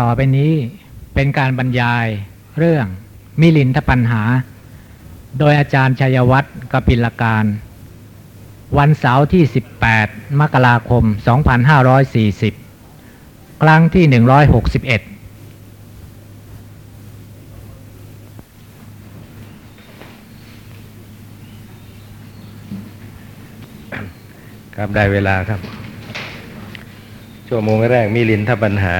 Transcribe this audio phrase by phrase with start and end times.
[0.00, 0.52] ต่อไปนี้
[1.14, 2.06] เป็นการบรรยาย
[2.58, 2.86] เรื่อง
[3.40, 4.22] มิลินทปัญหา
[5.38, 7.44] โดยอาจารย์ชัยวัฒน์กปิลการ
[8.78, 9.42] วันเสาร์ที่
[9.92, 11.04] 18 มกราคม
[12.72, 14.24] 2540 ครั้งที่ 161
[24.76, 25.60] ครับได้เวลาครับ
[27.48, 28.94] ชั่วโมงแรกมีลินทปัญหา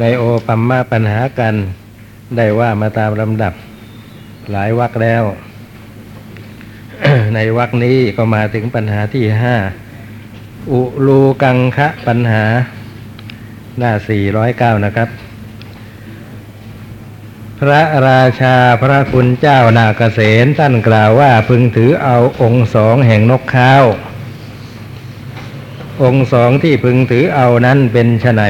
[0.00, 1.54] ในโอปัมมาปัญหากัน
[2.36, 3.52] ได้ว่ามาตามลำดับ
[4.52, 5.22] หลายวักแล้ว
[7.34, 9.56] ในวักนี้ก็มาถึงปัญหาที่ห้า
[10.72, 12.44] อุลูกังคะปัญหา
[13.78, 15.08] หน้าสี่ร้อยเก้านะครับ
[17.60, 23.84] พระราชาพระคุณเจ้านาเกษตท่านกล่าวว่าพึงถือเอาองค์สองแห่งนกข้าว
[26.02, 28.42] องค์สองที่พึงถือเอานั้นเป็นไฉน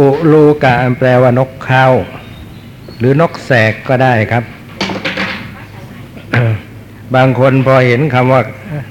[0.00, 1.92] อุลูกะแปลว่านกข้าว
[2.98, 4.44] หรือนกแสกก็ได้ครับ
[7.14, 8.42] บางคนพอเห็นคำว่า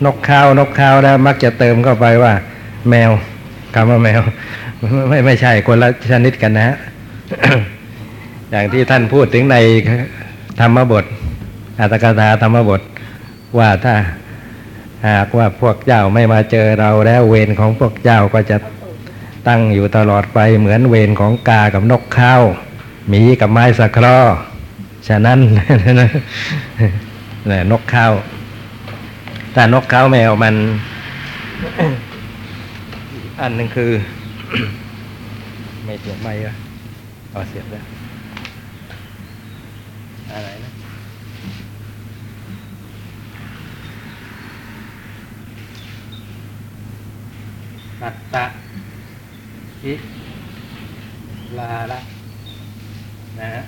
[0.06, 2.34] นกข้าวนกข้าวแล้ว มักจะเติมเข้าไปว่า
[2.90, 3.12] แมว
[3.76, 4.22] คำว่าแมว
[5.10, 6.78] ไม่ไม่ใช่คนละชนิดกันนะฮะ
[8.52, 9.58] อย่างที่ท่านพูดถึงใน
[10.60, 11.06] ธรรมบท
[11.80, 12.82] อัตกถาธรรมบท
[13.60, 13.94] ว่าถ้า
[15.10, 18.58] หากว่าพวกเจ้าไม่มาเจอเราแล้วเวรของพวกเจ้าก็จะ
[19.48, 22.42] ตั้งอยู่ตลอดไปเหมือนเวรของกากับนกข้าว
[23.10, 24.34] หมีกับไม้สะคราะห์
[25.08, 25.40] ฉะนั้น
[27.50, 28.14] นี่นกข้าว
[29.54, 30.56] แต่นกข้าวแมวมัน
[33.42, 33.92] อันหนึ่งคือ
[35.86, 36.54] ไม่เสียบไม่อะ
[37.34, 37.84] อ๋อเสียบแล้ว
[40.32, 40.72] อะไรนะ
[48.02, 48.46] ปัตตะ
[49.86, 49.94] อิ
[51.58, 52.00] ลาละ
[53.40, 53.64] นะฮะ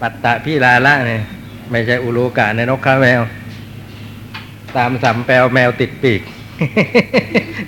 [0.00, 1.22] ปัตตะพิลาละเนี่ย
[1.70, 3.20] ไม่ใช่อุโลกะในนกข้าแมว
[4.76, 6.22] ตามสำแปลวแมวติดปีก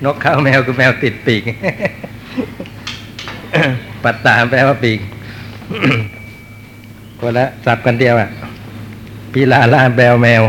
[0.05, 1.43] นกข้าวแมวคือแมวติดปีก
[4.05, 5.01] ปัตตาแปลว่าปีก
[7.21, 8.31] คนละสับกันเดียวอะ
[9.33, 10.43] พิลาล่าแปลวแมว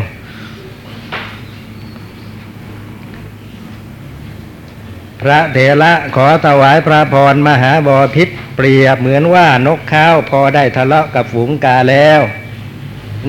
[5.21, 12.21] พระเถระขอถวายพระพรมหาบอพิษเปรียบเหมือนว่านกข้าวพอได้ทะเลาะกับฝูงกาแล้ว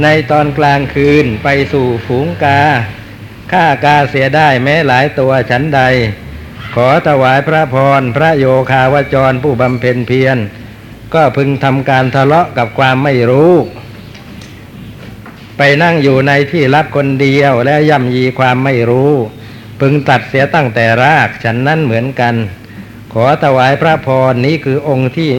[0.02, 2.60] ในตอนกลางคืนไปสู่ฝูงกา
[3.52, 5.80] ฆ่ากาเสียได้แม้หลายตัวฉันใด
[6.74, 10.36] ขอถวายพระพรพระโยคาวจรผู้บำเพ็ญเพียร
[11.14, 13.52] ก็พึงทำการทะเลาะกับความไม่รู้
[15.56, 19.12] ไปนั่งอยู่ในที่รับคนเดียวและย่ำยีความไม่รู้
[19.80, 22.34] พึงตัดเสียตั้งแต่รากฉันนั้นเหมือนกัน
[23.12, 25.30] ขอถวายพระพรนี้คือองค์ที่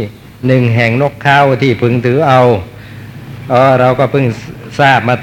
[0.47, 2.41] หนึ่งแห่งนกข้าวที่พึงถือเอา
[3.52, 4.25] อ๋อเราก็เพิ่ง
[4.79, 5.16] ทราบมา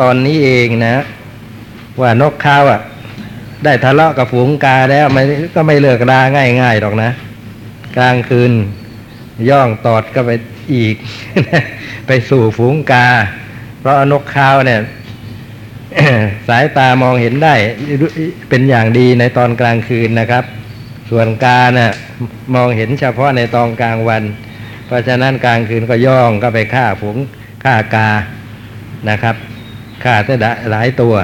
[0.00, 1.04] ตอนนี้เองนะ
[2.00, 2.80] ว่านกข้าวอะ
[3.64, 6.20] ได้ทะเลาะกับฝูงกาแล้วมันก็ไม่เลิกรา
[6.60, 7.10] ง่ายๆหรอกนะ
[7.96, 8.52] กลางคืน
[9.48, 10.30] ย่องตอดก็ไป
[10.74, 10.96] อีก
[12.06, 13.06] ไปสู่ฝูงกา
[13.80, 14.80] เพราะนกข้าวเนี่ย
[16.48, 17.54] สายตามองเห็นได้
[18.48, 20.44] เป็นอย่างดีในตอนกลางคืนนะครับ
[21.10, 21.92] ส่วนกาน่ะ
[22.54, 24.22] มองเห็นเฉพาะในตอนกลางวัน
[24.86, 27.16] เพราะฉะนั้นกลางคืนก็ย่องก็ไปฆ่าฝูง
[27.64, 28.10] ฆ่ากา
[29.08, 29.36] นะครับ
[30.04, 31.14] ฆ่าได้หลายตัว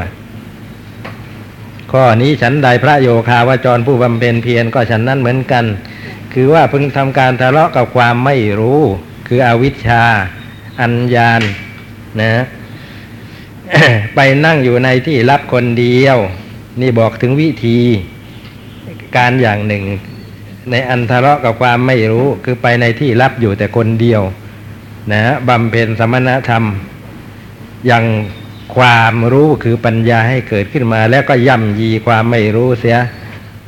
[1.92, 5.64] ข้อนี้ฉันใดพระโยคาวาจรผู้บำเพ็ญเพียรก็ฉันนั้นเหมือนกัน
[6.34, 8.80] คือว่าพึงทำการทะเลาะกับความไม่รู้
[9.28, 10.04] คืออวิชชา
[10.80, 11.42] อัญญาณ
[12.20, 12.44] นะ
[14.14, 16.18] ไปนั่งอยู่ในที่รับคนเดียว
[16.80, 17.78] นี่บอกถึงวิธี
[19.16, 19.84] การอย่างหนึ่ง
[20.70, 24.22] ในอันทะเลาะกับความไม่รู้ คือไปในที่รับอยู่แต่คนเดียว
[25.12, 26.65] นะบำเพ็ญสมณธรรม
[27.86, 28.04] อย่าง
[28.76, 32.98] ความรู้คือปัญญาให้เกิดขึ้นมา แล้วก็ย่ำยีความไม่รู้เสีย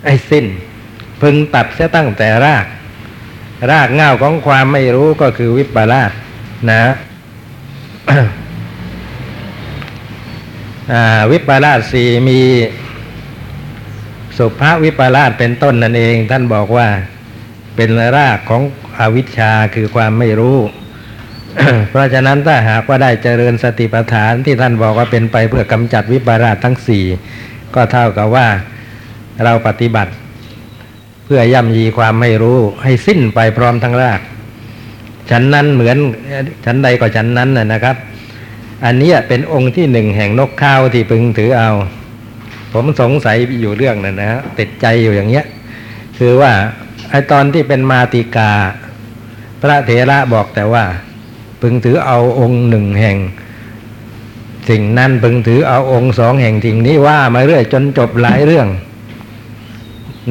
[0.05, 0.47] ไอ้สิ้น
[1.21, 2.67] พึงตัดเสียตั้งแต่ราก
[3.71, 6.13] รากเง่าของความไม่รู้ก็คือวิปลาส
[6.71, 6.83] นะ
[11.31, 12.41] วิปลาสสี่มี
[14.39, 16.89] สุภาวิปลาสเป็นต้นนั่นเอง ท่านบอกว่า
[17.77, 18.63] เป็นรากของ
[18.99, 20.59] อวิชชาคือความไม่รู้
[21.91, 27.05] เพราะฉะนั้นถ้าหากว่าได้เจริญสติปัฏฐานที่ท่านบอกว่าเป็นไปเพื่อกำจัดวิปลาสทั้งสี่
[27.75, 28.47] ก็เท่ากับว่า
[29.45, 30.13] เราปฏิบัติ
[31.25, 34.21] เพื่อย่ำยีความไม่รู้ให้สิ้นไปพร้อมทั้งราก
[35.31, 35.99] ฉันนั้นเหมือน
[36.65, 37.97] ฉันใดก็ฉันนั้นนะครับ
[38.85, 41.71] อันนี้เป็นองค์ที่หนึ่งแห่งนกข้าวที่พึงถือเอา
[42.73, 45.45] ผมสงสัยอยู่เรื่องนั้นนะฮะติดใจอยู่อย่างเงี้ย
[46.19, 46.53] คือว่า
[47.11, 48.53] ไอตอนที่เป็นมาติกา
[49.61, 50.85] พระเถระบอกแต่ว่า
[51.61, 53.19] พึงถือเอาองค์หนึ่งแห่ง
[54.71, 58.69] สิ่งนั้นพึงถือเอาองค์สองแห่งสิ่งนี้ว่ามาเรื่อยจนจบหลายเรื่อง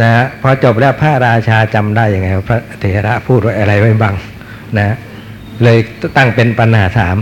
[0.01, 4.15] นะฮะพอจบแล้วพระราชาจำได้ยังไงพระเถระพูดไว้อะไรไว้บ้าง
[4.77, 4.95] นะ
[5.63, 5.77] เลย
[6.17, 7.17] ตั้งเป็นปัญหาถาม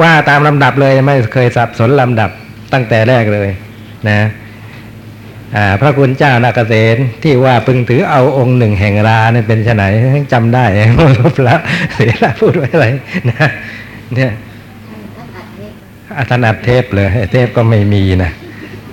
[0.00, 2.30] ว่าตามลำดับเลยไม่เคยสับสนลำดับ
[2.72, 3.48] ตั้งแต่แรกเลย
[4.08, 4.18] นะ
[5.80, 9.82] พระคุณเจ้านาเกษตที่ว่าพึงถือเอาองค์หนึ่งแห่งราเนี่ยเป็นไฉน
[10.32, 10.64] จำได้
[11.38, 11.56] พระ
[11.94, 12.86] เถระพูดไว้อะไร
[13.30, 13.48] นะ
[14.14, 14.30] เนี่ย
[16.18, 18.30] อาถนัดเทปเลยเทปก็ไม่มีนะ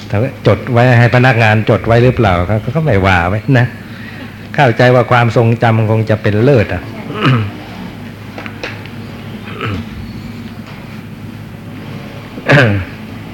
[0.08, 3.66] แต่ว่าจดไว้ให้พนักงานจดไว้หรือเปล่าเขาก็ไม่ว่าไว้นะ
[4.56, 6.82] เข้าใจว่าความทรงจำคงจะเป็นเลิศอะ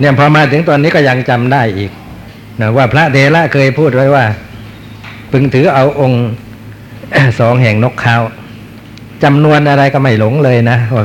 [0.02, 1.92] เนี่ยพอมาถึงตอนนี้ก็ยังจำได้อีก
[2.62, 4.26] นะว่าพระเทระเคยพูดไว้ว่า
[5.32, 6.26] พึงถือเอาองค์
[7.40, 8.18] สองแห่งนกเขา
[9.24, 11.04] จำนวนอะไรก็ไม่หลงเลยนะว่า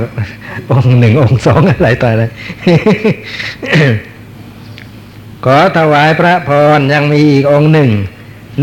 [0.72, 2.24] องค์หนึ่งองค์สองอะไรต่ออะไร
[5.44, 7.90] ขอถวายพระพรยังมีอีกองค์หนึ่ง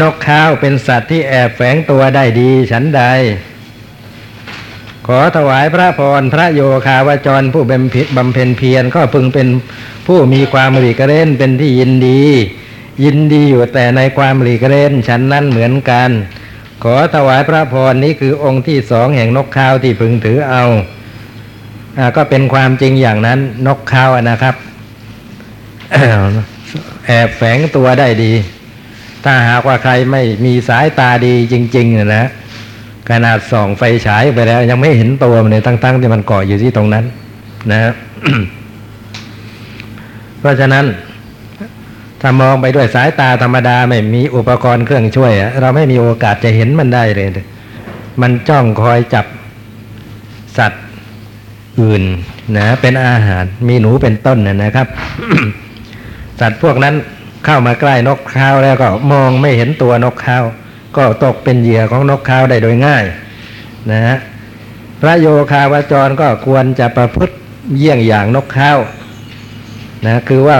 [0.01, 3.03] นกข้าวเป็นสัตว์ที่แอบแฝงตัวได้ดีฉันใด
[5.07, 9.47] ขอถวายพระพรพระโยคาวจรผู้บำเพ็ญบำเพ็ญเพียรก็พึงเป็น
[10.07, 12.21] ผู้มีความหลีกเล่นเป็นที่ยินดี
[13.03, 16.09] ยินดีอยู่แต่ในความหลีกเล่นฉันนั้นเหมือนกัน
[16.83, 20.63] ขอถวายพระพรนี้คือองค์ที่สองแห่งนกข้าวที่พึงถือเอา
[21.97, 24.55] อก็เป็นความจริงอย่างนั้นนกข้าวนะครับ
[27.07, 28.33] แอบแฝงตัวได้ดี
[29.23, 32.25] ถ้าหากว่าใครไม่มีสายตาดีจริง ๆนะ
[33.09, 37.05] ขนาดส่องไฟฉายไปแล้ว ยังไม่เห็นตัวมันเลยตั้งๆที่มันเกาะอยู่ที่ตรงนั้น
[37.71, 37.79] นะ
[40.39, 40.85] เพราะฉะนั้น
[42.21, 47.29] ถ้ามองไปด้วยสายตาธรรมดาไม่มีอุปกรณ์เครื่องช่วยเราไม่มีโอกาสจะเห็นมันได้เลย
[48.21, 49.25] มันจ้องคอยจับ
[50.57, 50.83] สัตว์
[51.79, 52.03] อื่น
[52.57, 54.87] นะเป็นอาหารมีหนูเป็นต้นนะครับ
[56.39, 56.95] สัตว์พวกนั้น
[57.45, 60.43] เข้ามาใกล้นกข้าวแล้วก็มองไม่เห็นตัวนกข้าว
[60.97, 63.05] ก็ตกเป็นเหยื่อของนกขาวได้โดยง่าย
[63.91, 64.17] นะฮะ
[65.01, 67.35] พระโยคาวจรก็ควรจะประพฤติ
[67.77, 68.79] เยี่ยงอย่างนกข้าว
[70.05, 70.57] นะคือว่า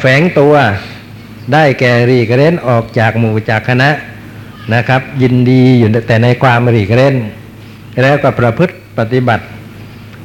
[0.00, 0.54] แฝงตัว
[1.52, 3.90] ได้แก่รีกเร้นออกจากหมู่จากคณะ
[4.74, 7.16] นะครับ ยินดีอยู่แต่ในความรีกเร้น
[8.02, 9.44] แล้วก็ประพฤติปฏิบัติ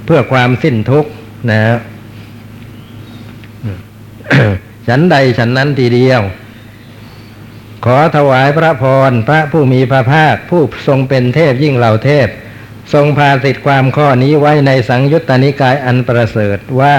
[0.05, 1.09] เพื่อความสิ้นทุกข์
[1.49, 1.59] นะ
[4.87, 6.21] ฉันใดฉันนั้นทีเดียว
[7.85, 12.27] ขอถวายพระพรพระผู้มีพระภาค ผู้ทรงเป็นเทพยิ่งเหล่าเทพ
[12.93, 16.95] ทรงพาสิทธิความข้อนี้ไว้ในสังยุตตนิกายอันประเสริฐว่า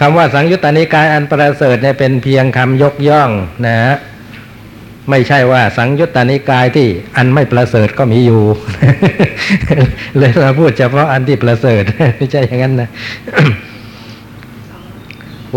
[0.00, 3.30] คำว่าสังยุตตนิกายอันประเสริฐเนี่ยเป็นเพียงคำยกย่อง
[3.66, 3.94] นะฮะ
[5.10, 8.42] ไม่ใช่ว่าสังยุตตนิกายที่อันไม่ประเสริฐก็มีอยู่
[10.18, 11.82] เลยเราพูดเฉพาะอันที่ประเสริฐ
[12.16, 12.88] ไม่ใช่อย่างนั้นนะ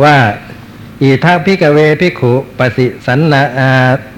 [0.04, 0.16] ว่า
[1.02, 3.42] อิธะ ภิกขะเว ภิกขุปฏิสันนา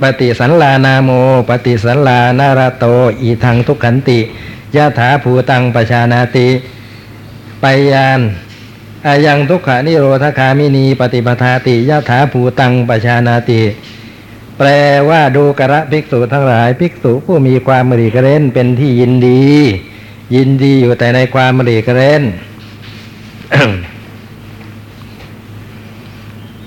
[0.02, 1.10] ปฏิสันลานาโม
[1.50, 2.86] ปฏิสันลานาราโต
[3.22, 4.20] อีทังทุกขันติ
[4.76, 6.48] ยะถาภูตังปชานาติ
[7.62, 8.20] ไปยาน
[9.06, 13.62] อายังทุกขานิโรธคามินีปฏิปทาติยะถาภูตังปชานาติ
[14.58, 14.70] แปล
[15.10, 19.44] ว่าดูกระภิกษุทั้งหลายภิกษุผู้มีความมรีกเร้นเป็นที่ยินดี
[20.36, 22.24] ยินดีอยู่แต่ในความมรีกเร้น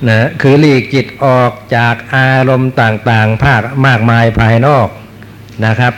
[0.06, 4.88] นะคือหลีกจิตออกจากอารมณ์ต่างๆ ภาคมากมายภายนอก
[5.66, 5.94] นะครับ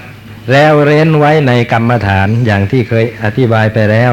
[0.53, 4.13] แล้วเร้นไว้ในกรรมฐานอย่างที่เคยอธิบายไปแล้ว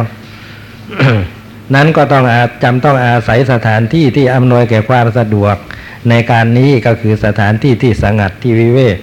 [1.76, 5.56] นั้นก็ต้องอาจำต้องอาศัยสถานที่ที่อำนวยแก่ความสะดวก
[6.10, 8.98] ในการนี้ก็คือสถานที่ที่สงัดที่วิเวก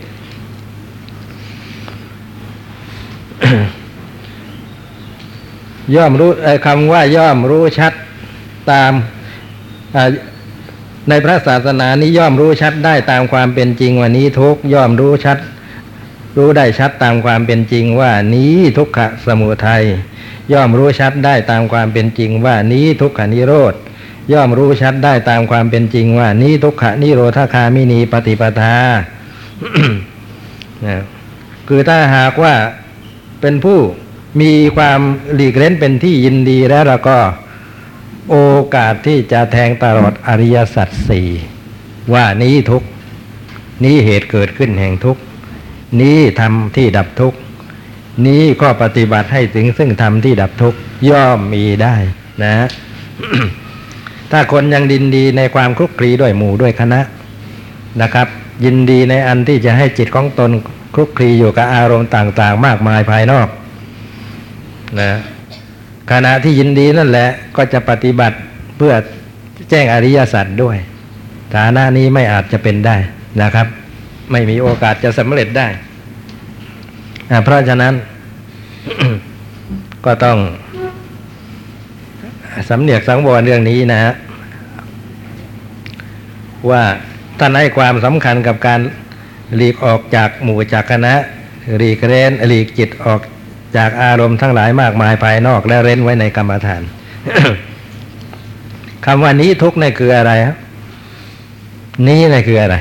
[5.94, 6.30] ย่อมรู้
[6.66, 7.92] คำว่าย่อมรู้ชัด
[8.70, 8.92] ตาม
[11.08, 15.38] ในพระศาสนานี้ย่อมรู้ชัดได้ตามความเป็นจริงว่านี้ทุกย่อมรู้ชัด
[16.36, 19.84] รู้ได้ชัดตามความเป็นจริงว่านี้ทุกขะสมุทัย
[20.52, 23.74] ย่อมรู้ชัดได้ตามความเป็นจริงว่านี้ทุกขนิโรธ
[24.32, 28.76] ย่อมรู้ชัดได้ตามความเป็นจริงว่านี้ทุกขนิโรธคามินีปฏิปทา
[31.68, 32.54] คือถ้าหากว่า
[33.40, 33.78] เป็นผู้
[34.40, 35.00] มีความ
[35.34, 37.18] หลีกเล่นเป็นที่ยินดีแล้วเราก็
[38.30, 38.36] โอ
[38.74, 41.28] กาสที่จะแทงตลอดอริยสัจสี่
[42.14, 42.82] ว่านี้ทุก
[43.84, 45.16] นี้เหตุเกิดขึ้นแห่งทุก
[46.00, 47.34] นี้ทำที่ดับทุก
[48.26, 50.74] นี้ก็ปฏิบัติให้ถึงซึ่งธรรมที่ดับทุก
[51.10, 51.96] ย่อมมีได้
[52.42, 52.52] นะ
[54.30, 57.00] ถ้าคนยังดินดีในความคลุกคลีด้วยหมู่ด้วยคณะ
[58.02, 58.28] นะครับ
[58.64, 60.50] ยินดีในอันที่จะให้จิตของตน
[60.94, 63.48] คลุกคลีอยู่กับอารมณ์ต่าง ๆ มากมายภายนอก
[65.00, 65.10] นะ
[66.12, 68.36] ขณะที่ยินดีนั่นแหละก็จะปฏิบัติ
[68.76, 68.94] เพื่อ
[69.70, 70.76] แจ้งอริยสัจด้วย
[71.54, 72.96] ฐานะนี้ไม่อาจจะเป็นได้
[73.42, 73.66] นะครับ
[74.32, 75.68] ไม่มีโอกาสจะสำเร็จได้
[77.44, 77.94] เพราะฉะนั้น
[80.04, 80.38] ก็ต้อง
[82.68, 84.12] สำเนียกสังวรเรื่องนี้นะฮะ
[86.70, 86.82] ว่า
[87.38, 88.80] ท่านให้ความสำคัญกับการ
[89.56, 91.14] หลีกออกจากหมู่จากคณะ
[91.76, 93.20] หลีกเร้นหลีกจิตออก
[93.76, 96.82] จากอารมณ์ทั้งหลายมากมายภายนอกและเร้นไว้ในกรรมฐาน
[99.04, 100.56] คำว่านี้ทุกข์นี่คืออะไรครับ
[102.06, 102.76] นี้นี่คืออะไร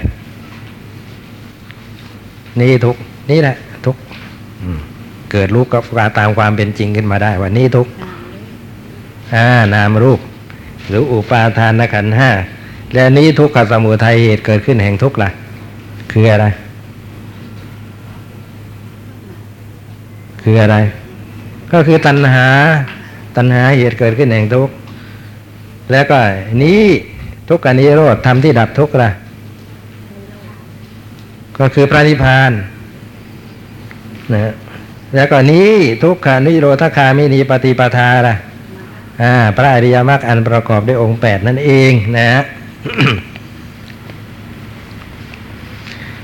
[2.60, 2.96] นี่ทุก
[3.32, 3.96] นี่แหละ ทุก
[5.32, 5.84] เกิดรู้กับ
[6.18, 7.88] ตามความเป็นจริงขึ้นมาได้ ว่านี่ทุก
[9.36, 10.20] อ่านามรูป
[10.88, 12.30] หรืออุปาทานขันห้า
[12.94, 15.30] และนี้ทุกขสมุทัยเหตุเกิดขึ้นแห่งทุกข์ล่ะ
[16.12, 16.46] คืออะไร
[20.44, 20.78] คืออะไร
[21.74, 22.48] ก็คือตัณหา
[23.36, 24.74] ตัณหาเหตุเกิดขึ้นแห่งทุกข์
[25.92, 26.18] แล้วก็
[26.64, 26.84] นี้
[27.50, 29.10] ทุกข์อนิโรธทำที่ดับทุกข์ละ
[31.60, 32.52] ก็คือพระนิพพาน
[34.34, 34.54] นะฮะ
[35.16, 35.72] แล้วก็นี้
[36.04, 38.36] ทุกขานิโรธคามินีปฏิปทาล่ะ
[39.22, 42.42] อ่าพระอริยมรรคอันประกอบด้วยองค์แปดนั่นเองนะฮะ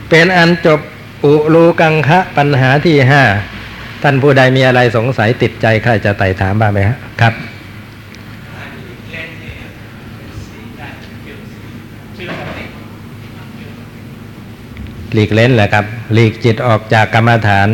[0.09, 0.79] เป็นอันจบ
[1.25, 3.23] อุลูกังคะปัญหาที่ห้า
[4.03, 7.33] ท่านผู้ใดมีอะไรสงสัยติดใจใครจะไต่ถามบ้างไหมฮะครับ
[15.13, 17.67] หลีกเล่นแหละครับ หลีกจิตออกจากกรรมฐาน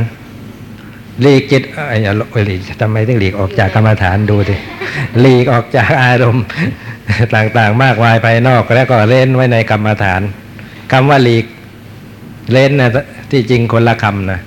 [1.21, 4.55] หลีกจิตเอ้ยอย่าโอ้ยหลีกทำไมต้องหลีกออกจากกรรมฐานดูดิ
[5.19, 6.45] หลีกออกจากอารมณ์
[7.35, 10.21] ต่างๆ มากมายภายนอกแล้วก็เล่นไว้ในกรรมฐาน
[10.91, 11.45] คำว่าหลีก
[12.51, 12.89] เล่นนะ
[13.31, 14.39] ที่จริงคนละคำนะ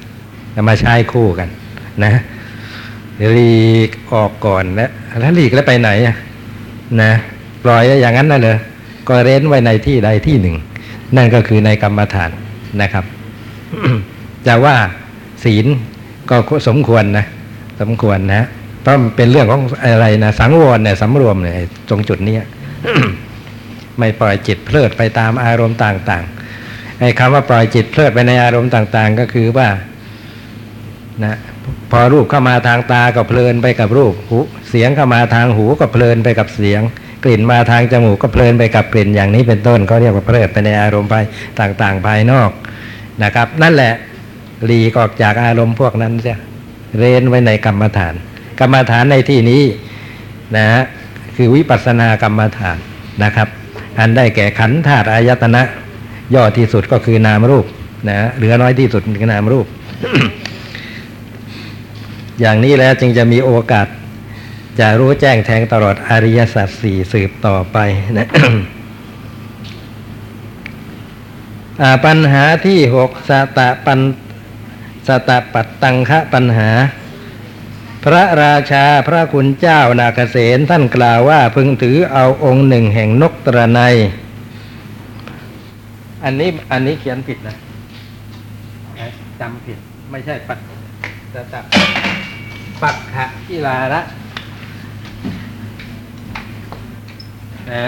[0.54, 1.48] จะมาใช้คู่กัน
[2.04, 2.12] นะ
[3.34, 3.56] หลี
[3.88, 4.90] กออกก่อนแล้ว
[5.20, 6.16] แล้วหลีกแล้วไปไหนอะ
[7.02, 7.12] นะ
[7.64, 8.58] ปล่อยอย่างนั้นน่ะเลย
[9.08, 10.56] ก็เร้นไว้ในที่ใดที่หนึ่ง
[11.16, 12.30] นั่นก็คือในกรรมฐาน
[12.82, 13.04] นะครับ
[14.46, 14.76] จะว่า
[15.44, 15.66] ศีล
[16.30, 16.36] ก็
[16.68, 17.24] สมควรนะ
[17.80, 18.42] สมควรนะ
[18.80, 21.54] เพราะมันเป็นเรื่องของอะไรนะสังวรเนี่ยสำรวมเนี่ย
[21.88, 22.44] ตรงจุดเนี้ย
[23.98, 29.68] ไม่ปล่อยจิตเพลิดไปตามอารมณ์ต่างๆไอ้คำว่าปล่อยจิตเพลิดไปในอารมณ์ต่าง ๆ ก็คือว่า
[31.24, 31.34] นะ
[31.90, 36.82] พอรูปเข้ามาทางตาก็เพลินไปกับรูปหูเสียงเข้ามาทางหูก็เพลินไปกับเสียง
[37.24, 41.24] กลิ่นมาทางจมูกก็เพลินไปกับกลิ่นอย่างนี้เป็นต้นก็เรียกว่าเพลิดไปในอารมณ์ภาย
[41.60, 42.50] ต่างๆ ภายนอก
[43.22, 43.92] นะครับ นั่นแหละ
[44.64, 46.38] หลีกออกจากอารมณ์พวกนั้นเสีย
[46.98, 48.14] เรนไว้ในกรรมฐาน
[48.60, 49.62] กรรมฐานในที่นี้
[50.56, 50.82] นะฮะ
[51.36, 52.78] คือวิปัสสนากรรมฐาน
[53.22, 53.48] นะครับ
[53.98, 55.62] อันได้แก่ขันธ์ธาตุอายตนะ
[56.34, 57.66] ย่อที่สุดก็คือนามรูป
[58.08, 59.66] นะเหลือน้อยที่สุดคือนามรูป
[62.40, 63.86] อย่างนี้แล้วจึงจะมีโอกาส
[64.80, 67.78] จะรู้แจ้งแทงตลอดอริยสัจสี่สืบต่อไป
[68.18, 68.28] นะ
[72.06, 74.00] ปัญหาที่หกสตะปัน
[75.08, 76.70] สตะปัตตังคะปัญหา
[78.04, 83.80] พระราชาพระคุณเจ้านาคเกษตท่านกล่าวว่าพึงถือเอาองค์หนึ่งแห่งนกตระไน
[86.24, 87.54] อันนี้อันนี้เขียนผิดนะ
[89.40, 89.78] จำผิด
[90.10, 90.58] ไม่ใช่ปัต
[91.34, 91.97] สตะปั
[92.82, 94.00] ปักขะกิลาระ
[97.72, 97.86] นะ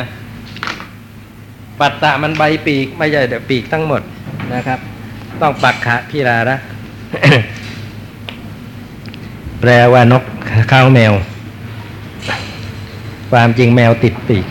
[1.80, 4.02] ปัตตะมันใบปีกไม่ใช่เดี๋ยวปีกทั้งหมด
[4.54, 4.78] นะครับ
[5.40, 6.56] ต้องปักขะพิราระ
[9.60, 10.22] แปลว่านก
[10.72, 11.12] ข้าวแมว
[13.30, 14.46] ความจริงแมวติดปีก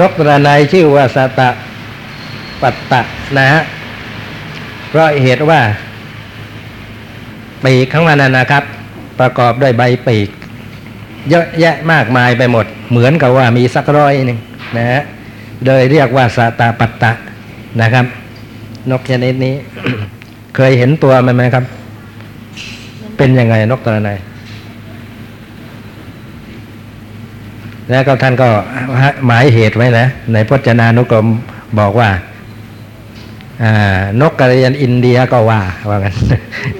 [0.00, 1.48] นกระนายชื่อว่าสตะ
[2.62, 3.00] ปัตตะ
[3.38, 3.62] นะฮะ
[4.88, 5.60] เพราะเหตุว่า
[7.64, 8.64] ปีกของมันนะนะครับ
[9.20, 10.28] ประกอบด้วยใบปีก
[11.30, 14.38] เยอะแยะมากมายไปหมด เหมือนกับว่ามีสักร้อยหนึ่ง
[14.76, 15.00] นะฮะ
[15.66, 17.12] โดยเรียกว่าสตาปัตตะ
[17.80, 18.06] นะครับ
[18.90, 19.54] นกชนิดนี้
[20.56, 21.64] เคยเห็นตัวมันไหมครับ
[23.16, 24.18] เป็นยังไงนกตัวไหนาย
[27.90, 28.48] แล้วก็ท่านก็
[29.26, 31.26] หมายเหตุไว้นะในพจนานุกรม
[31.78, 32.08] บอกว่า
[34.20, 36.16] นกกระเรียนอินเดียก็ว่าว่างั้น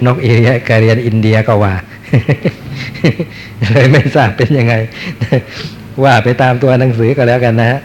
[0.05, 0.33] นกอี
[0.69, 1.73] กระเรียนอินเดียก็ว่า
[3.71, 4.73] เลยไม่ทราบเป็นยังไง
[6.03, 7.79] ว่าไปตามตัวหนังสือก็แล้วกันนะฮะ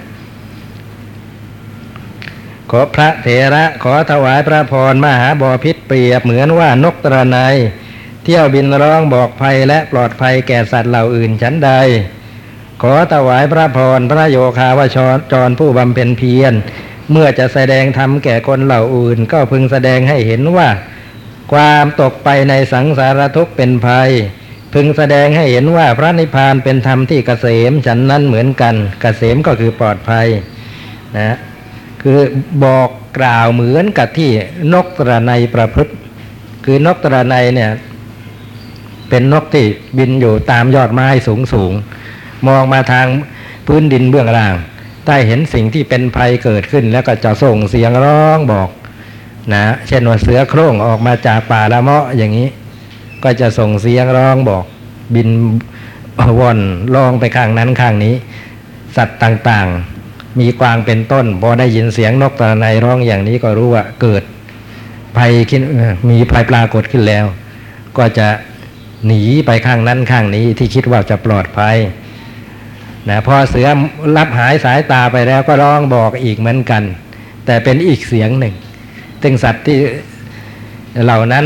[2.70, 7.38] ขอพระเถระขอถวายพระพรมหาบอพิษเปรียบเหมือนว่านกตระไน
[8.24, 11.70] เที่ยวบินร้องบอกภัยและปลอดภัยแก่สัตว์เหล่าอื่นชั้นใด
[12.82, 16.54] ขอถวายพระพรพระโยคาวชรจรผู้บำเพ็ญเพียร
[17.10, 20.68] เมื่อจะแสดงธรรมแก่คนเหล่าอื่น ก็พึงแสดงให้เห็นว่า
[21.52, 24.10] ความตกไปในสังสารทุกข์เป็นภัย
[24.74, 30.26] พึงแสดงให้เห็นว่าพระนิพพานเป็นธรรมที่เกษมฉันนั้นเหมือนกันเกษมก็คือปลอดภัย
[31.18, 31.36] นะ
[32.02, 32.18] คือ
[32.64, 34.30] บอกกล่าวเหมือนกับที่
[34.72, 35.92] นกตระไนประพฤติ
[36.64, 37.70] คือนกตระไนเนี่ย
[39.08, 39.66] เป็นนกที่
[39.98, 41.72] บินอยู่ตามยอดไม้สูงสูง
[42.46, 43.06] มองมาทาง
[43.66, 44.54] พื้นดินเบื้องล่าง
[45.06, 48.68] ได้เห็นสิ่งที่เป็นภัยเกิดขึ้น แล้วก็จะส่งเสียงร้องบอก
[49.54, 52.48] นะเช่นว่าเสือโคร่งออกมาจากป่าละเมาะอย่างนี้
[53.24, 54.64] ก็จะส่งเสียงร้องบอก
[55.14, 55.28] บิน
[56.38, 56.60] ว่อน
[56.94, 58.14] ร้องไปข้างนั้นข้างนี้
[58.96, 64.22] สัตว์ต่างๆ มีกวางเป็นต้นพอได้ยินเสียงนกตะไนร้องอย่างนี้ก็รู้ว่าเกิด
[65.16, 65.62] ภัยขึ้น
[66.10, 67.24] มีภัยปรากฏขึ้นแล้ว
[67.98, 68.28] ก็จะ
[69.06, 71.76] หนีไปข้างนั้นข้างนี้ที่คิดว่าจะปลอดภัย
[73.08, 73.68] นะพอเสือ
[74.16, 76.82] รับหายสายตาไปแล้วก็ร้องบอกอีกเหมือนกัน
[77.46, 78.54] แต่เป็นอีกเสียงหนึ่ง
[79.22, 79.78] ซึ่งสัตว์ที่
[81.04, 81.44] เหล่านั้น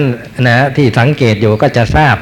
[0.49, 2.17] นะที่สังเกตอยู่ก็จะทราบ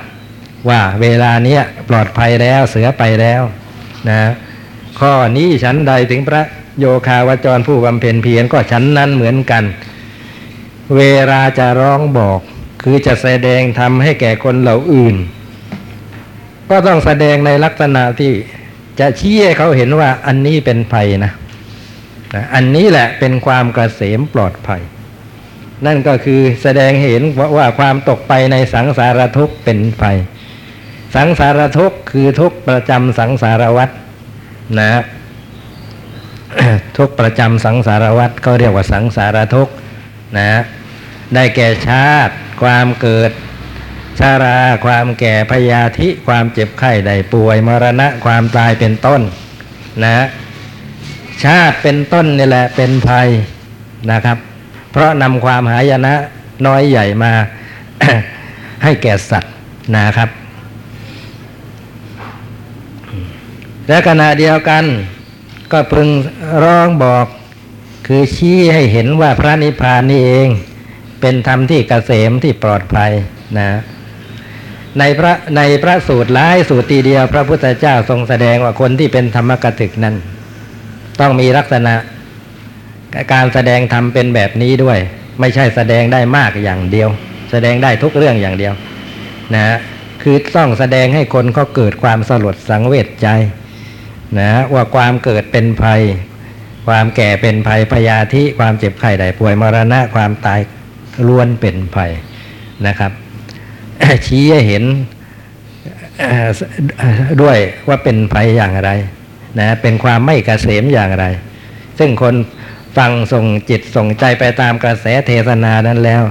[0.68, 3.42] ว่าเวลาเนี้ยปลอดภัยแล้วเสือไปแล้ว
[4.08, 4.20] นะ
[5.00, 6.42] ข้อนี้ฉันใดถึงพระ
[6.78, 9.64] โยคาวจรผู้บำเพ็ญเพียรก็ฉันนั้นเหมือนกัน
[10.96, 12.40] เวลาจะร้องบอก
[12.82, 15.16] คือจะแสดงทำให้แก่คนเหล่าอื่น
[16.70, 18.32] ก็ต้องแสดงในลักษณะที่
[19.00, 21.32] จะชี้ให้เขาเห็นว่าอันนี้เป็นภัยนะ
[22.54, 24.82] อันนี้แหละเป็นความกระเสมปลอดภัย
[25.86, 30.16] นั่นก็คือแสดงเห็นว่าวาความตกไปในสังสารทุกข์เป็นภัย
[31.14, 33.90] สังสารทุกข์คือทุกประจำสังสารวัฏ
[34.80, 34.90] นะ
[36.98, 39.74] ทุกประจำสังสารวัฏก็เรียกว่าสังสารทุกข์
[40.38, 40.50] นะ
[41.34, 43.30] ได้แก่ชาติ ความเกิด
[44.20, 49.20] ชาราความแก่พยาธิความเจ็บไข้ได้ป่วย มรณะความตายเป็นต้น
[50.04, 50.26] นะ
[51.44, 53.28] ชาติเป็นต้นนี่แหละเป็นภัย
[54.10, 54.38] นะครับ
[54.90, 56.14] เพราะนำความหายนะ
[56.66, 57.32] น้อยใหญ่มา
[58.82, 59.54] ให้แก่สัตว์
[59.96, 60.30] นะครับ
[63.88, 64.84] และขณะเดียวกัน
[65.72, 66.08] ก็พึง
[66.62, 67.26] ร้องบอก
[68.06, 70.48] คือชี้ให้เห็นว่าพระนิพพานนี่เอง
[71.20, 73.12] เป็นธรรมที่เกษมที่ปลอดภัย
[73.58, 73.68] นะ
[74.98, 80.16] ในพระในพระสูตรหลายสูตรทีเดียว พระพุทธเจ้าทรงแสดงว่าคนที่เป็นธรรมกถึกนั้น
[81.20, 81.94] ต้องมีลักษณะ
[83.32, 84.98] การแสดงธรรมเป็นแบบนี้ด้วย
[85.40, 87.08] ไม่ใช่แสดงได้มากอย่างเดียว
[87.50, 88.74] แสดงได้ทุกเรื่องอย่างเดียว
[89.54, 89.76] นะฮะ
[90.22, 93.28] คือต้องแสดงให้คนเขาเกิดความสลดสังเวชใจ
[94.38, 96.02] นะว่าความเกิดเป็นภัย
[96.86, 100.60] ความแก่เป็นภัยพยาธิความเจ็บไข้ได้ป่วยมรณะความตาย
[101.26, 102.12] ล้วนเป็นภัย
[102.86, 103.12] นะครับ
[104.26, 104.84] ชี้ให้เห็น
[107.42, 108.90] ด้วยว่าเป็นภัยอย่างไร
[109.60, 111.24] นะเป็นความไม่เกษมอย่างไร
[111.98, 112.34] ซึ่งคน
[112.96, 116.22] ฟังส่งจิตส่งใจไปตามกระแสเทศนานั้นแล้ว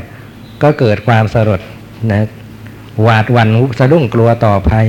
[0.61, 1.61] ก็เกิดความสลด
[2.11, 2.27] นะ
[3.03, 3.49] หวาดวั่น
[3.79, 4.85] สะดุ้งกลัวต่อภัย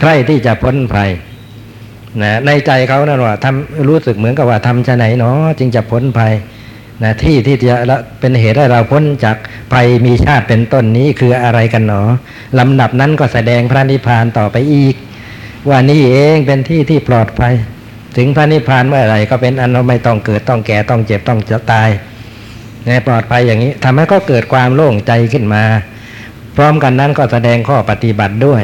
[0.00, 1.10] ใครที่จะพ้นภัย
[2.22, 6.32] นะในใจเขานั่นว่าทำรู้สึกเหมือนกับว่าทำชะไหนเนาะจึงจะพ้นภัย
[7.02, 9.36] นะที่ที่จะละเป็นเหตุให้เราพ้นจาก
[9.72, 12.08] ภัยมีชาติเป็นต้นนี้คืออะไรกันเนาะ
[12.58, 14.94] ลำดับนั้นก็แสดงพระนิพพานต่อไปอีก
[15.68, 17.54] ว่านี่เองเป็นที่ที่ปลอดภัย
[18.16, 21.90] ถึงพระนิพพานเมื่อไหร่ก็เป็นอันว่าไม่ต้องเกิดต้องแก่ต้องเจ็บต้องจะตาย
[22.86, 25.62] ในปลอดภัยอย่างนี้ทำให้ก็เกิดความโล่งใจขึ้นมา
[26.56, 28.62] พร้อมกันนั้นก็แสดงข้อปฏิบัติด้วย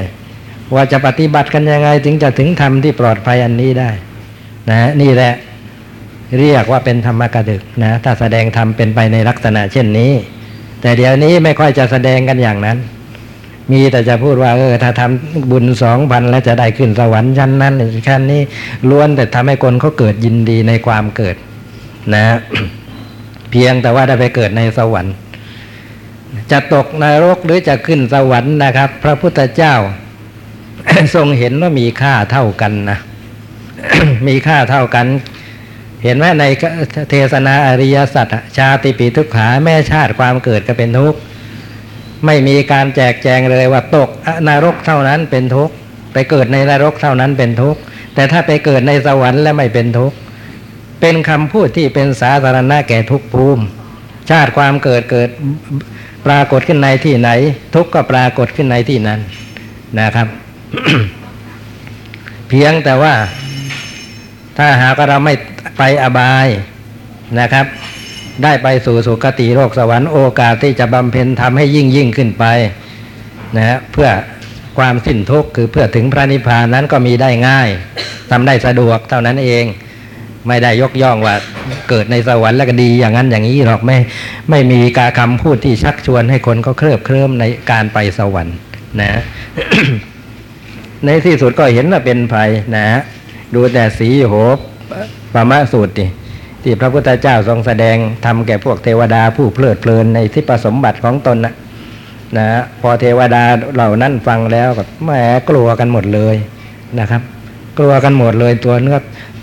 [0.75, 3.91] ว่าจะปฏิบัติกันยังไงถึงจะถึงธรรมที่ปลอดภัยอันนี้ได้
[4.71, 5.33] นะนี่แหละ
[6.39, 10.13] เรียกว่าเป็นธรรมกระดึกนะถ้าแสดงธรรมเป็นไปในลักษณะเช่นนี้
[10.81, 12.79] แต่เดี๋ยวนี้ไม่ค่อยจะแสดงกันอย่างนั้น
[13.73, 17.75] มีแต่จะพูดว่า เออ ถ้าทำบุญสองพันแล้วจะได้ขึ้นสวรรค์ชั้นนั้น
[18.09, 18.43] ชั้นนี้
[18.89, 21.37] ล้วนแต่ทำให้คนเขาเกิดยินดีในความเกิด
[22.15, 22.25] นะ
[23.51, 25.15] เพียงแต่ว่าได้ไปเกิดในสวรรค์
[26.51, 29.75] จะตกนรกหรือจะขึ้นสวรรค์นะครับ พระพุทธเจ้า
[31.15, 32.99] ทรงเห็นว่ามีค่าเท่ากันนะ
[34.29, 35.07] มีค่าเท่ากัน
[36.03, 36.45] เห็นไหมใน
[37.11, 38.27] เทศนาอริยสัจ
[38.59, 41.19] ชาติปีทุกขาแม่ชาติความเกิดก็เป็นทุกข์
[42.27, 44.09] ไม่มีการแจกแจงเลยว่าตก
[44.49, 45.75] นรกเท่านั้นเป็นทุกข์
[46.13, 47.81] ไปเกิดในนรกเท่านั้นเป็นทุกข์
[48.15, 50.17] แต่ถ้าไปเกิดในสวรรค์แล้วไม่เป็นทุกข์
[51.01, 53.65] เป็นคำพูดที่เป็นสาธารณะแก่ทุกภูมิ
[54.31, 55.29] ชาติความเกิดเกิด
[56.27, 57.31] ปรากฏขึ้นในที่ไหน
[57.75, 59.21] ทุกข์ก็ปรากฏขึ้นในที่นั้น
[60.01, 60.29] นะครับ
[62.49, 63.15] เพียงแต่ว่า
[64.59, 65.35] ถ้าหากเราไม่
[65.79, 66.49] ไปอบาย
[67.41, 67.67] นะครับ
[68.43, 72.45] ได้ไปสู่สุคติโลกสวรรค์โอกาสที่จะบำเพ็ญทำให้ยิ่งยิ่งขึ้นไป
[73.57, 74.09] นะฮะเพื่อ
[74.79, 77.69] ความสิ้นทุกข์คือเพื่อถึงพระนิพพานนั้นก็มีได้ง่าย
[78.31, 79.65] ทำได้สะดวกเท่านั้นเอง
[80.49, 81.35] ไม่ได้ยกย่องว่า
[81.89, 83.99] เกิดในสวรรค์แล้วก็ดีอย่างนั้นอย่างนี้หรอกไม่
[84.51, 88.57] ไม่มีการคำพูดที่ชักชวนให้คนเขาเคลิบเคลิ้มในการไปสวรรค์
[89.01, 89.21] นะ
[91.05, 92.87] ในที่สุดก็เห็นว่าเป็นภัยนะ
[93.55, 94.35] ดูแต่สีโห
[95.35, 96.07] ปามะสูตรดิ
[96.63, 101.55] ที่พระพุทธเจ้าทรงแสดงทำแก่พวกเทวดาผู้เพลิดเพลินในที่ปสมบัติของตนนะ
[102.37, 103.43] นะฮะพอเทวดา
[103.75, 105.11] เหล่านั้นฟังแล้วก็แหม
[105.49, 106.37] กลัวกันหมดเลย
[107.01, 107.23] นะครับ
[107.79, 108.99] กลัวกันหมดเลยตัวเนื้อ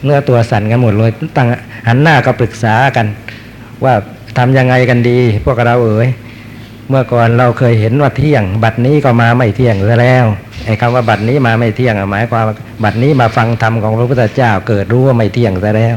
[0.06, 1.48] เนื้อตัวสั่นกันหมดเลยตั้ง
[1.88, 3.08] หันหน้าก็ปรึกษากัน
[3.84, 3.94] ว่า
[4.38, 6.08] ทำยังไงกันดี พวกเราเอ๋ย
[6.90, 10.26] เมื่อก่อนเราเคยเห็นว่าเที่ยง บัดนี้ก็มาไม่เที่ยงซะแล้ว
[10.66, 15.96] ไอ้คำว่าบัดนี้มาไม่เที่ยงหมายความว่าบัดนี้มาฟังธรรมของพระพุทธเจ้าเกิดรู้ว่าไม่เที่ยงซะแล้ว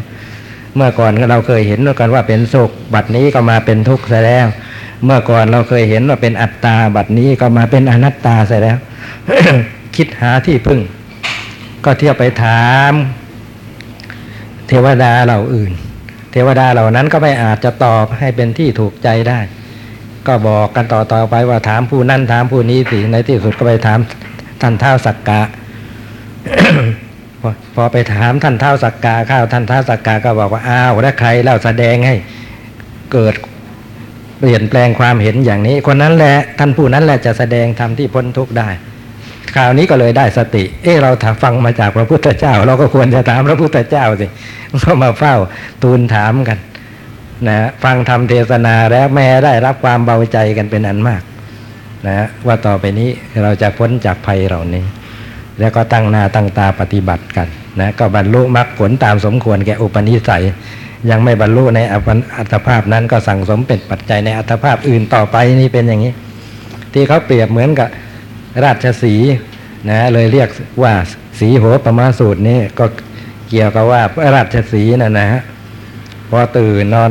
[0.77, 4.47] เมื่อก่อนเราเคยเห็นกันว่าเป็นสุข บัดนี้ก็มาเป็นทุกข์ซะแล้ว
[5.05, 8.79] เมื่อก่อนเราเคยเห็นว่าเป็นอัตตา บัดนี้ก็มาเป็นอนัตตาซะแล้ว
[9.97, 10.81] คิดหาที่พึ่ง
[11.85, 12.93] ก็เที่ยวไปถาม
[14.69, 15.73] เทวดาเหล่าอื่น
[16.33, 19.41] เทวดาเหล่านั้นก็ไม่อาจจะตอบให้เป็นที่ถูกใจได้
[20.27, 23.99] ก็บอกกันต่อต่อไปว่าถามผู้นั่นถามผู้นี้สิในที่สุดก็ไปถาม
[24.63, 25.41] ท่านเท้าสักกะ
[27.41, 32.15] พอพอไปถามท่านเท้าสักกาข้าวท่านเท้าสักกาก็บอกว่าอ้าวแล้วใครเล่าแสดงให้
[33.13, 33.35] เกิด
[34.39, 38.69] เปลี่ยนแปลงความเห็นอย่างนี้ คนนั้นแหละท่านผู้นั้นแหละจะแสดงธรรมที่พ้นทุกข์ได้
[39.55, 44.27] คราวนี้ก็เลยได้สติ เออเราถาฟังมาจากพระพุทธเจ้า เราก็ควรจะถามพระพุทธเจ้าสิ
[44.83, 45.35] ก็มาเฝ้า
[45.83, 46.59] ทูลถามกัน
[47.49, 51.23] นะฟังธรรมเทศนาแล้วแม่ได้รับความเบาใจกันเป็นอันมาก
[52.07, 53.11] นะว่าต่อไปนี้
[53.43, 54.85] เราจะพ้นจากภัยเหล่านี้
[55.61, 57.49] แล้วก็ตั้งหน้าตั้งตาปฏิบัติกัน
[57.81, 60.45] นะก็บรรลุมรรคผลตามสมควรแก่อุปนิสัย
[61.11, 61.81] ยังไม่บรรลุใน
[62.37, 66.13] อัตภาพนั้นก็สั่งสมเป็นปัจจัยในอัตภาพอื่นต่อไปนี่เป็นอย่างนี้
[66.93, 67.89] ที่เขาเปรียบเหมือนกับ
[68.65, 69.15] ราชสี
[69.91, 70.49] นะเลยเรียก
[70.83, 70.95] ว่า
[71.41, 72.85] สีโหประมาสูตรนี้ก็
[73.49, 74.03] เกี่ยวกับว่า
[74.35, 75.43] ราชสีนะนะฮะ
[76.35, 77.11] พอตื่นนอน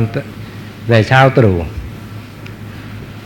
[0.90, 1.56] ในเช้าตรู่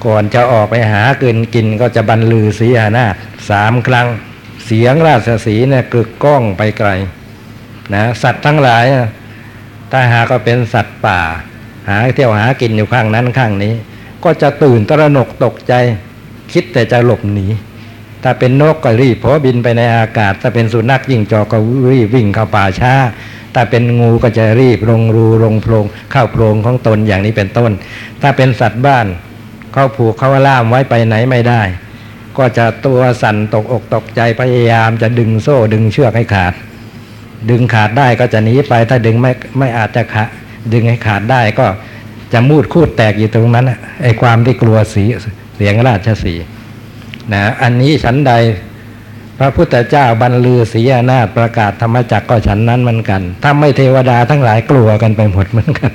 [0.05, 3.07] ก่อนจะออกไปหาเกินกินก็จะบรรลือสีหานา
[3.51, 4.07] สามครั้ง
[4.67, 6.91] เสียงราชสีเนี่ยกึกก้องไปไกล
[7.95, 8.85] นะสัตว์ทั้งหลาย
[9.91, 11.21] ถ้าหาก็เป็นสัตว์ป่า
[11.89, 13.75] หาเที่ยวหากินอยู่ข้างนั้นข้างนี้
[14.25, 15.75] ก็จะตื่นตระหนกตกใจ
[16.53, 17.47] คิดแต่จะหลบหนี
[18.23, 21.59] ถ้าเป็นนกก็รีบเพราะบินไปในอากาศ ถ้าเป็นสุนัขยิ่งจอกก็
[21.93, 22.95] รีบวิ่งเข้าป่าช้า
[23.55, 27.71] ถ้าเป็นงูก็จะรีบลงรูลงโพรงเข้าโพรงของตนอย่างนี้เป็นต้น
[28.23, 29.07] ถ้าเป็นสัตว์บ้าน
[29.73, 31.63] เขาผูกเขาล่ามไว้ไปไหนไม่ได้
[32.39, 36.55] ก็จะตัวสั่นตกอกตกใจพยายามจะดึงโซ่ดึงเชือกให้ขาด
[37.51, 40.25] ดึงขาดได้ก็จะหนีไป ถ้าดึงไม่ไม่อาจจะขา
[40.73, 41.67] ดึงให้ขาดได้ก็
[42.33, 43.67] จะมูดคูดแตกอยู่ตรงนั้น
[44.03, 45.05] ไอ้ความที่กลัวสี
[45.57, 46.35] เสียงราชสี
[47.33, 48.33] นะอันนี้ฉันใด
[49.39, 55.93] พระพุทธเจ้าบรรลือศีอนาถประกาศธรรมจักก็ฉันนั้นเหมือนกัน ถ้าไม่เทวดาทั้งหลายกลัวกันไปหมดเหมือนกัน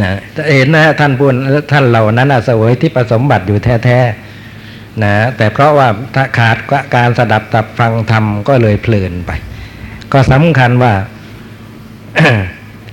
[0.00, 0.12] นะ
[0.54, 1.34] เห็นนะท่านพูด
[1.72, 6.56] ท่านเหล่านั้นเสวยที่ประสมบัติอยู่แท้ๆนะแต่เพราะว่าถ้าขาด
[6.94, 9.30] การสดับตับฟังธรรมก็เลยเพลินไป
[10.12, 10.94] ก็สำคัญว่า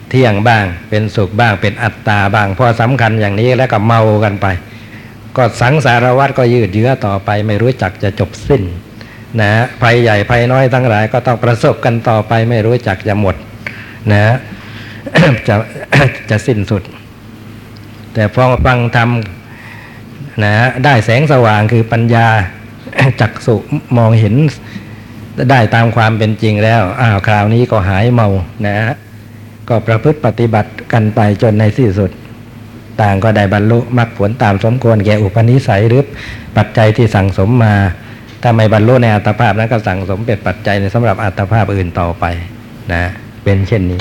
[0.10, 4.48] เที่ยงบ้างเป็นสุขบ้างเป็นอัตตาบ้าง พอสำคัญอย่างนี้แล้วก็เมากันไป
[5.38, 8.64] ก็สังสารวัตรก็ยืดเยื้อต่อไป ไม่รู้จักจะจบสิ้น
[9.42, 13.36] นะภัยใหญ่ภัยน้อยทั้งหลายก็ต้องประสบกันต่อไป ไม่รู้จักจะหมด
[14.12, 14.36] นะ
[15.48, 15.56] จะ
[16.30, 16.84] จะสิ้นสุด
[18.14, 19.10] แต่พอฟังธรรม
[20.44, 20.54] นะ
[20.86, 22.28] ได้แสงสว่างคือปัญญา
[23.22, 23.56] จักสุ
[23.98, 24.36] มองเห็น
[25.52, 28.28] ได้ตามความเป็นจริงแล้ว อ้าวคราวนี้ก็หายเมา
[28.68, 28.78] นะ
[29.70, 32.12] ก็ประพฤติปฏิบัติกันไปจนในที่สุด
[33.02, 36.02] ต่างก็ได้บรรลุมรรคผลตามสมควรแก่อุปนิสัยหรือ
[36.58, 37.76] ปัจจัยที่สั่งสมมา
[38.42, 42.26] ถ้าไม่บรรลุในอัตภาพนั้นก็สั่งสมเป็นปัจจัยในสำหรับอัตภาพอื่นต่อไป
[42.94, 43.04] นะ
[43.44, 44.00] เป็นเช่นนี้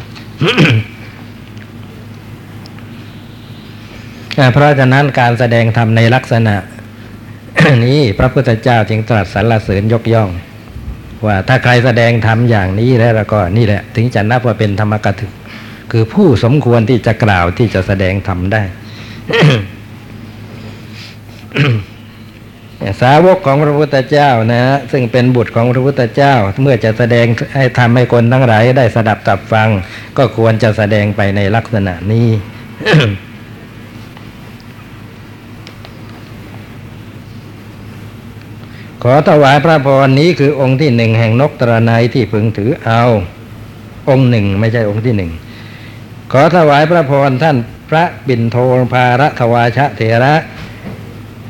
[4.53, 6.57] เพราะฉะนั้นการแสดงธรรมในลักษณะ
[7.85, 10.31] นี้พระพุทธเจ้าจึงตรัสสรรเสริญยกย่อง
[11.27, 15.33] ว่าถ้าใครแสดงธรรมอย่างนี้แล้วก็นี่แหละ ถึงจะนับว่าเป็นธรรมกถึก
[15.93, 18.63] คือผู้สมควรที่จะกล่าวที่จะแสดงธรรมได้
[23.03, 24.62] สาวกของพระพุทธเจ้านะ
[24.93, 29.69] ซึ่งเป็นบุตรของพระพุทธเจ้า เมื่อจะแสดงให้ทำให้คนทั้งหลายได้สดับตับฟัง
[30.17, 32.29] ก็ควรจะแสดงไปในลักษณะนี้
[39.03, 43.03] ขอถวายพระพรนี้คือองค์ที่หนึ่งแห่งนกตรนัยที่พึงถือเอา
[44.11, 45.31] องค์หนึ่งไม่ใช่องค์ที่หนึ่ง
[46.33, 47.57] ขอถวายพระพรท่าน
[47.88, 48.57] พระบิณโท
[48.92, 50.35] ภารทวาชะเถระ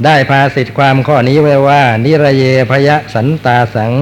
[0.05, 3.93] ได้พาสิทธิความข้อนี้ไว้ว่า นิระเยพยะสันตาสัง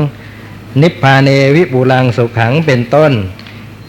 [0.82, 3.12] นิพพาเนวิปุลังสุขขังเป็นต้น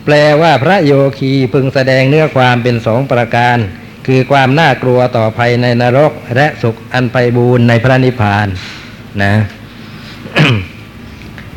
[0.06, 3.58] แปลว่าพระโยคีพึงแสดงเนื้อความเป็นสองประการ
[4.08, 8.48] คือความน่ากลัวต่อภัยในนรก และสุขอันไปบูรในพระนิพพาน
[9.24, 9.34] นะ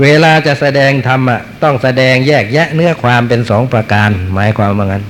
[0.03, 5.05] เวลาจะแสดงธรรมอะต้องแสดงแยกแยะเนื้อความเป็นสองประการ หมายความว่างั้น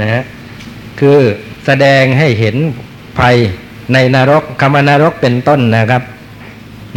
[0.00, 0.22] นะฮะ
[1.00, 1.18] คือ
[1.66, 2.56] แสดงให้เห็น
[3.18, 3.36] ภัย
[3.92, 6.02] ในนรกคำว่านรกเป็นต้นนะครับ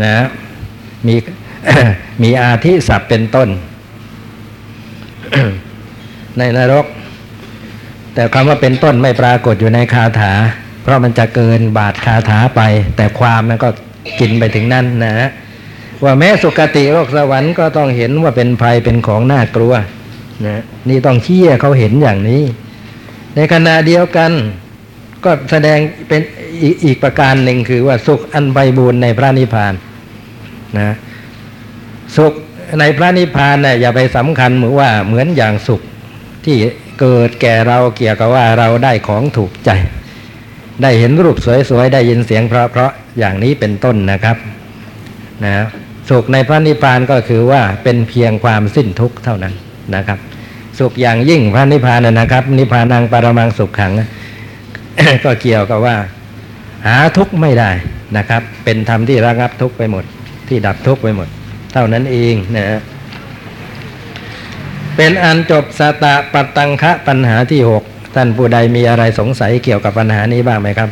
[0.03, 0.13] นะ
[1.07, 1.15] มี
[2.23, 3.49] มีอาทิศัพท์เป็นต้น
[6.38, 6.85] ในนรก
[8.13, 10.33] แต่คำว่าเป็นต้นไม่ปรากฏอยู่ในคาถา
[10.81, 12.62] เพราะมันจะเกินบาทคาถาไป
[12.95, 13.69] แต่ความมันก็
[14.19, 15.29] กินไปถึงนั่นนะฮะ
[16.03, 19.73] ว่าแม้สุคติโลกสวรรค์ก็ต้องเห็นว่าเป็นภัยเป็นของน่ากลัว
[20.45, 22.41] นะนี่ต้องเชี่ยเขาเห็นอย่างนี้
[23.35, 24.31] ในขณะเดียวกัน
[25.25, 26.21] ก็แสดงเป็น
[26.61, 29.73] อีกอีกประการหนึ่งคือว่าสุขอันใบบูรณ์ในพระนิพพาน
[30.79, 30.95] นะ
[32.17, 32.33] สุข
[32.79, 35.81] ในพระนิพพานเนี่ยอย่าไปสำคัญเหมือนว่าเหมือนอย่างสุข
[36.45, 36.57] ที่
[36.99, 39.69] เกิดแก่เราเกี่ยวกับว่าเราได้ของถูกใจ
[40.81, 41.37] ได้เห็นรูป
[41.69, 44.37] สวยๆ ได้ยินเสียงเพราะๆอย่างนี้เป็นต้นนะครับ
[45.45, 45.65] นะ
[46.09, 49.53] สุขในพระนิพพานก็คือว่าเป็นเพียงความสิ้นทุกข์เท่านั้น
[49.95, 50.19] นะครับ
[50.79, 53.93] สุขอย่างยิ่งพระนิพพานนะครับ นิพพานังปรมังสุขขัง
[55.23, 55.97] ก็เกี่ยวกับว่า
[56.87, 57.71] หาทุกข์ไม่ได้
[58.17, 60.03] นะครับ เป็นธรรมที่ระงับทุกข์ไปหมด
[60.47, 61.27] ที่ดับทุกข์ไปหมด
[61.73, 62.81] เท่านั้นเองนะฮะ
[64.95, 67.83] เป็นอันจบสตะปัตตังคะปัญหาที่หก
[68.15, 70.89] ท่านผู้ใดมีอะไรสงสัยเกี่ยวกับปัญหานี้บ้างไหมครับ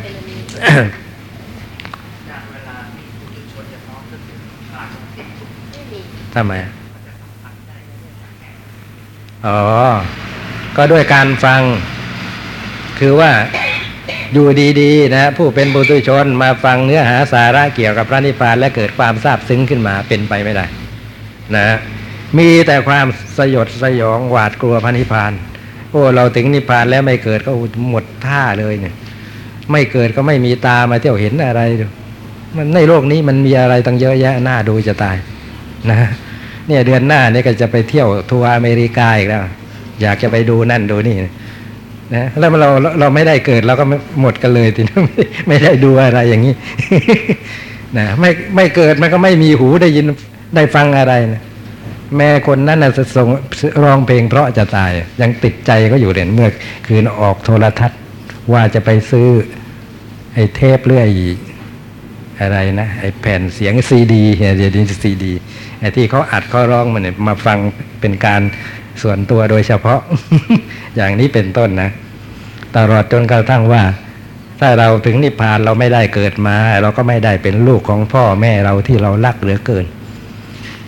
[6.34, 6.54] ทำไม
[9.46, 9.58] อ๋อ
[10.76, 11.62] ก็ด้วยการฟัง
[12.98, 13.30] คือว่า
[14.32, 14.46] อยู่
[14.80, 20.66] ดีๆนะผู้เป็นบุตุชนมาฟังเนื้อหาสาระเกี่ยวกับพระนิพพานและเกิดความซาบซึ้งขึ้นมาเป็นไปไม่ได้
[21.56, 21.66] นะ
[22.38, 23.06] มีแต่ความ
[23.38, 25.32] สยดสยองหวาดกลัวพระนิพพาน
[25.90, 27.50] โอ้เราถึงนิพพานแล้วไม่เกิดก็
[27.90, 28.94] หมดท่าเลยเนี่ย
[29.72, 31.86] ไม่เกิดก็ไม่มีตามาเที่ยวเห็นอะไรดู
[32.56, 35.16] มันในโลกนี้มันมีอะไรตั้งเยอะแยะน่าดูจะตาย
[35.90, 35.98] นะ
[36.68, 39.42] เนี่ยเดือนหน้านี่ก็จะไปเที่ยวทัวร์อเมริกาอีกแล้ว
[40.02, 41.16] อยากจะไปดูนั่นดูนี่
[42.14, 42.68] นะแล้วเรา
[43.00, 43.84] เราไม่ได้เกิดเราก็
[44.20, 46.54] หมดกันเลยทีนี้ไม่ไม่ได้ดูอะไรอย่างนี้
[47.98, 50.04] นะไม่ไม่เกิดมันก็ไม่มีหูได้ยิน
[50.54, 51.42] ได้ฟังอะไรนะ
[52.16, 53.28] แม่คนนั้นน่ะส่ง
[53.82, 56.50] ร้องเพลงเพราะจะตาย ยังติดใจก็อยู่เด่นเมื่อ
[56.86, 57.98] คืนออกโทรทัศน์
[58.52, 59.28] ว่าจะไปซื้อ
[60.34, 61.08] ไอ้เทปเรื่อย
[62.40, 64.22] อะไรนะไอแผ่นเสียงซีดี
[64.56, 65.32] เดี๋ยวนี้ซีดี
[65.80, 67.58] ไอที่เขาอัดเขาร้องมันเนี่ยมาฟัง
[68.00, 68.40] เป็นการ
[69.02, 70.00] ส่วนตัวโดยเฉพาะ
[70.96, 71.90] อย่างนี้เป็นต้นนะ
[72.76, 73.82] ตลอดจนกระทั่งว่า
[74.60, 79.84] ถ้าเราถึงนิพพานเราไม่ได้เกิดมา เราก็ไม่ได้เป็นลูกของพ่อแม่เราที่เรารักเหลือเกิน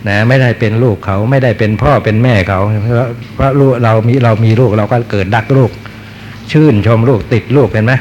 [0.09, 5.71] นะไม่ได้เป็นลูกเขาไม่ได้เป็นพ่อเป็นแม่เขาเพราะเราะลูกเรามีเรามีลูกเราก็เกิดรักลูก
[6.53, 7.95] ชื่นชมลูกติดลูกเห็นไหม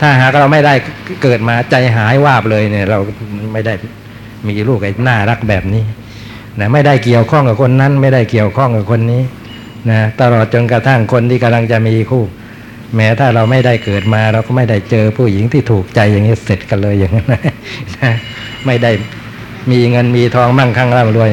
[0.00, 0.74] ถ้าหากเราไม่ได้
[1.22, 2.98] เกิดมาใจหายวาบเลยเนี่ย เรา
[3.52, 3.74] ไม่ได้
[4.48, 5.84] มีลูกไอ้น่ารักแบบนี้
[6.60, 9.22] นะไม่ได้เกี่ยวข้องกับคนนั้น ไม่ได้เกี่ยวข้องกับคนนี้
[9.90, 12.24] นะตลอดจนกระทั่งคนที่กำลังจะมีคู่
[12.94, 18.12] แม้ถ้าเราไม่ได้เกิดมา เราก็ไม่ได้เจอผู้หญิงที่ถูกใจอย่างนี้เสร็จกันเลยอย่างนั้นนะ
[18.66, 18.90] ไม่ได้
[19.70, 21.30] มีเงินมีทองมั่งคั่งร่ำรวย